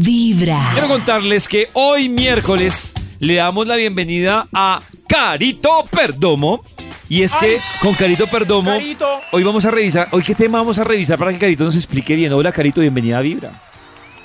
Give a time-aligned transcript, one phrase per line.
[0.00, 0.70] Vibra.
[0.72, 6.62] Quiero contarles que hoy miércoles le damos la bienvenida a Carito Perdomo.
[7.08, 9.06] Y es que con Carito Perdomo, Carito.
[9.30, 12.16] hoy vamos a revisar, hoy qué tema vamos a revisar para que Carito nos explique
[12.16, 12.32] bien.
[12.32, 13.62] Hola Carito, bienvenida a Vibra.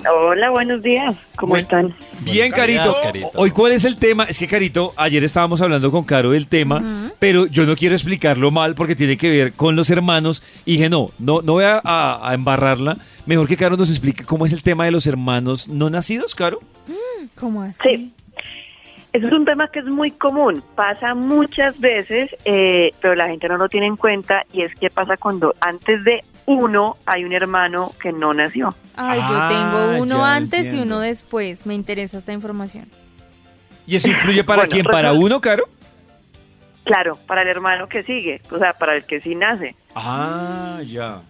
[0.09, 1.13] Hola, buenos días.
[1.35, 1.93] ¿Cómo están?
[2.21, 2.83] Bien, Carito.
[2.83, 3.31] días, Carito.
[3.35, 4.23] Hoy, ¿cuál es el tema?
[4.23, 8.49] Es que, Carito, ayer estábamos hablando con Caro del tema, pero yo no quiero explicarlo
[8.49, 10.41] mal porque tiene que ver con los hermanos.
[10.65, 12.97] Y dije, no, no, no voy a, a- a embarrarla.
[13.29, 16.61] Mejor que Caro nos explique cómo es el tema de los hermanos no nacidos, Caro.
[17.35, 17.77] ¿Cómo así?
[17.83, 18.13] Sí.
[19.13, 23.47] Eso es un tema que es muy común, pasa muchas veces, eh, pero la gente
[23.47, 27.31] no lo tiene en cuenta y es que pasa cuando antes de uno hay un
[27.33, 28.73] hermano que no nació.
[28.95, 31.67] Ay, Ah, yo tengo uno antes y uno después.
[31.67, 32.87] Me interesa esta información.
[33.85, 34.85] ¿Y eso influye para Bueno, quién?
[34.87, 35.65] ¿Para uno, Caro?
[36.83, 39.75] Claro, para el hermano que sigue, o sea, para el que sí nace.
[39.93, 41.21] Ah, ya.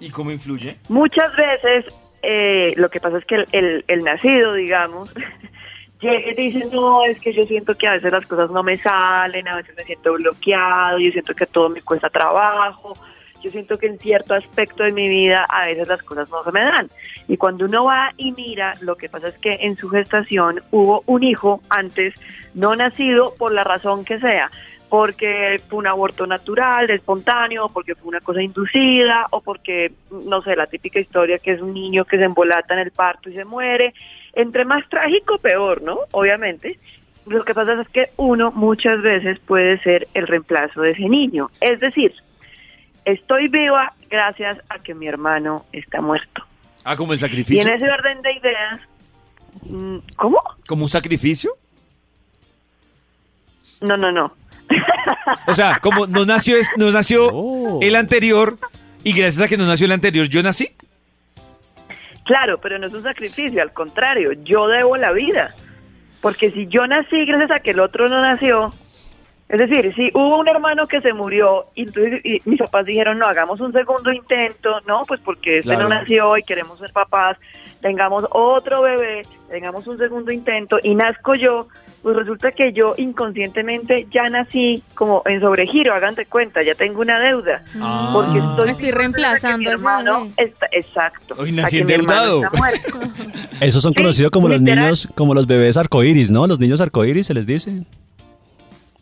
[0.00, 0.76] ¿Y cómo influye?
[0.88, 1.84] Muchas veces
[2.22, 5.12] eh, lo que pasa es que el, el- el nacido, digamos,
[6.00, 8.76] llega y dice, no, es que yo siento que a veces las cosas no me
[8.76, 12.94] salen, a veces me siento bloqueado, yo siento que todo me cuesta trabajo,
[13.42, 16.50] yo siento que en cierto aspecto de mi vida a veces las cosas no se
[16.52, 16.88] me dan.
[17.28, 21.02] Y cuando uno va y mira, lo que pasa es que en su gestación hubo
[21.06, 22.14] un hijo antes
[22.54, 24.50] no nacido por la razón que sea
[24.88, 30.56] porque fue un aborto natural, espontáneo, porque fue una cosa inducida, o porque, no sé,
[30.56, 33.44] la típica historia que es un niño que se embolata en el parto y se
[33.44, 33.92] muere.
[34.32, 35.98] Entre más trágico, peor, ¿no?
[36.12, 36.78] Obviamente.
[37.26, 41.48] Lo que pasa es que uno muchas veces puede ser el reemplazo de ese niño.
[41.60, 42.14] Es decir,
[43.04, 46.42] estoy viva gracias a que mi hermano está muerto.
[46.84, 47.62] Ah, como el Y sacrificio.
[47.62, 48.80] en ese orden de ideas,
[49.68, 50.40] mm, ¿cómo?
[50.66, 51.52] ¿Como un sacrificio?
[53.82, 54.32] No, no, no.
[55.46, 57.78] O sea, como no nació, es- no nació Oh.
[57.82, 58.58] el anterior
[59.04, 60.70] y gracias a que no nació el anterior, yo nací.
[62.24, 65.54] Claro, pero no es un sacrificio, al contrario, yo debo la vida.
[66.20, 68.70] Porque si yo nací gracias a que el otro no nació,
[69.48, 73.18] es decir, si hubo un hermano que se murió y, entonces, y mis papás dijeron,
[73.18, 75.88] no, hagamos un segundo intento, no, pues porque este Claro.
[75.88, 77.38] no nació y queremos ser papás,
[77.80, 81.68] tengamos otro bebé, tengamos un segundo intento y nazco yo,
[82.02, 87.00] pues resulta que yo inconscientemente ya nací como en sobregiro, hagan de cuenta, ya tengo
[87.00, 87.62] una deuda.
[87.80, 88.10] Ah.
[88.12, 91.34] Porque estoy, Estoy reemplazando a hermano está, exacto.
[91.38, 92.50] Hoy nací que mi hermano endeudado.
[93.60, 94.84] Esos son Sí, conocidos como los literal.
[94.84, 96.46] niños, como los bebés arcoíris, ¿no?
[96.46, 97.82] Los niños arcoíris se les dice.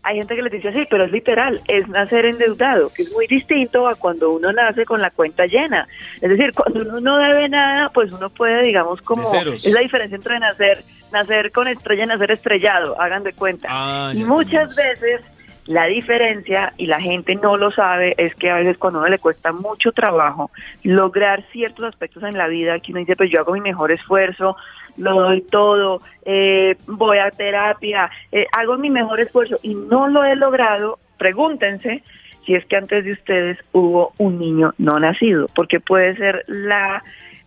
[0.07, 3.27] Hay gente que les dice así, pero es literal, es nacer endeudado, que es muy
[3.27, 5.89] distinto a cuando uno nace con la cuenta llena.
[6.21, 9.29] Es decir, cuando uno no debe nada, pues uno puede, digamos, como...
[9.35, 13.67] Es la diferencia entre nacer, nacer con estrella y nacer estrellado, hagan de cuenta.
[13.69, 15.29] Ah, y muchas veces
[15.67, 19.19] la diferencia, y la gente no lo sabe, es que a veces cuando uno le
[19.19, 20.51] cuesta mucho trabajo
[20.85, 24.57] lograr ciertos aspectos en la vida, que uno dice, pues yo hago mi mejor esfuerzo,
[24.97, 30.25] lo doy todo, eh, voy a terapia, eh, hago mi mejor esfuerzo y no lo
[30.25, 32.03] he logrado, pregúntense
[32.45, 37.03] si es que antes de ustedes hubo un niño no nacido, porque puede ser la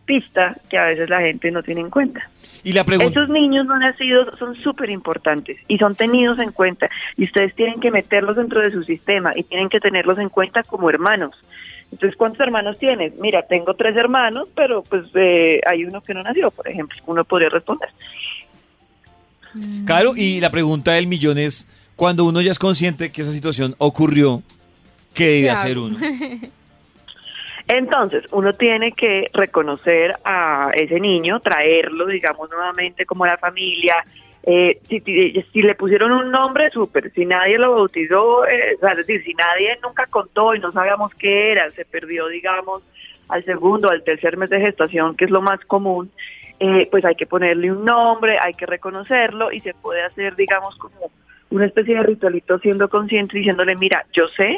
[0.10, 2.28] pista que a veces la gente no tiene en cuenta.
[2.64, 6.90] Y la pregunta, Esos niños no nacidos son súper importantes y son tenidos en cuenta
[7.16, 10.64] y ustedes tienen que meterlos dentro de su sistema y tienen que tenerlos en cuenta
[10.64, 11.36] como hermanos.
[11.92, 13.20] Entonces, ¿cuántos hermanos tienes?
[13.20, 16.98] Mira, tengo tres hermanos, pero pues eh, hay uno que no nació, por ejemplo.
[17.06, 17.90] Uno podría responder.
[19.86, 23.76] Caro, y la pregunta del millón es, cuando uno ya es consciente que esa situación
[23.78, 24.42] ocurrió,
[25.14, 25.98] ¿qué debe ¿Qué hacer uno?
[27.70, 33.96] Entonces, uno tiene que reconocer a ese niño, traerlo, digamos, nuevamente como la familia.
[34.42, 37.12] Eh, si, si- si le pusieron un nombre, súper.
[37.14, 40.72] Si nadie lo bautizó, eh, o sea, es decir, si nadie nunca contó y no
[40.72, 42.82] sabíamos qué era, se perdió, digamos,
[43.28, 46.10] al segundo, al tercer mes de gestación, que es lo más común,
[46.60, 50.76] eh, pues hay que ponerle un nombre, hay que reconocerlo y se puede hacer, digamos,
[50.78, 51.12] como
[51.52, 54.58] una especie de ritualito siendo consciente, diciéndole, mira, yo sé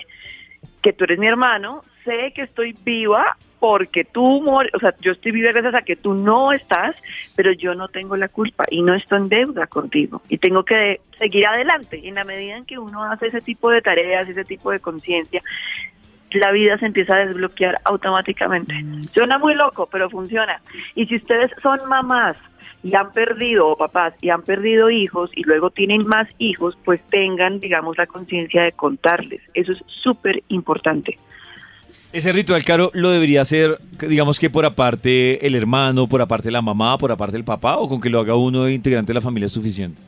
[0.81, 5.31] que tú eres mi hermano, sé que estoy viva porque tú, o sea, yo estoy
[5.31, 6.95] viva gracias a que tú no estás,
[7.35, 10.99] pero yo no tengo la culpa y no estoy en deuda contigo y tengo que
[11.19, 12.01] seguir adelante.
[12.03, 15.41] En la medida en que uno hace ese tipo de tareas, ese tipo de conciencia,
[16.39, 18.73] la vida se empieza a desbloquear automáticamente.
[19.13, 20.61] Suena muy loco, pero funciona.
[20.95, 22.37] Y si ustedes son mamás
[22.83, 27.01] y han perdido, o papás, y han perdido hijos y luego tienen más hijos, pues
[27.09, 29.41] tengan, digamos, la conciencia de contarles.
[29.53, 31.17] Eso es súper importante.
[32.13, 36.61] Ese ritual, Caro, lo debería hacer, digamos que por aparte el hermano, por aparte la
[36.61, 39.45] mamá, por aparte el papá, o con que lo haga uno integrante de la familia
[39.45, 40.01] es suficiente.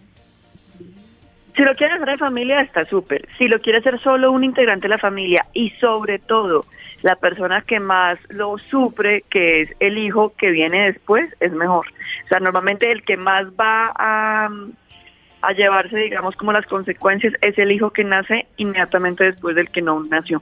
[1.55, 3.27] Si lo quiere hacer en familia está súper.
[3.37, 6.65] Si lo quiere hacer solo un integrante de la familia y sobre todo
[7.03, 11.85] la persona que más lo sufre, que es el hijo que viene después, es mejor.
[12.25, 14.49] O sea, normalmente el que más va a,
[15.41, 19.81] a llevarse, digamos, como las consecuencias es el hijo que nace inmediatamente después del que
[19.81, 20.41] no nació.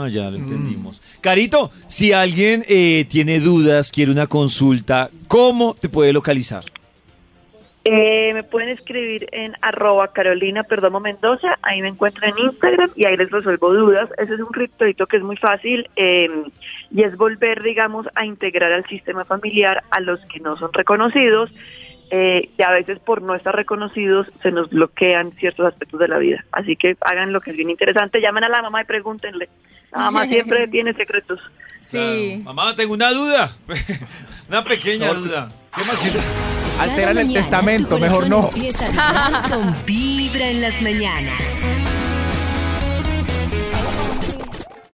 [0.00, 1.02] Ah, ya lo entendimos.
[1.20, 6.64] Carito, si alguien eh, tiene dudas, quiere una consulta, ¿cómo te puede localizar?
[7.84, 13.06] Eh, me pueden escribir en arroba Carolina Perdomo Mendoza, ahí me encuentran en Instagram y
[13.06, 14.08] ahí les resuelvo dudas.
[14.16, 16.28] Ese es un ritualito que es muy fácil eh,
[16.90, 21.50] y es volver, digamos, a integrar al sistema familiar a los que no son reconocidos
[22.10, 26.18] eh, y a veces por no estar reconocidos se nos bloquean ciertos aspectos de la
[26.18, 26.44] vida.
[26.52, 29.48] Así que hagan lo que es bien interesante, llamen a la mamá y pregúntenle.
[29.92, 31.40] La mamá siempre tiene secretos.
[31.80, 32.40] Sí.
[32.44, 33.56] Mamá, tengo una duda.
[34.48, 35.48] una pequeña duda.
[35.74, 36.80] ¿Qué más?
[36.80, 38.50] Alteran el testamento, mejor no.
[38.50, 41.42] con Vibra en las mañanas.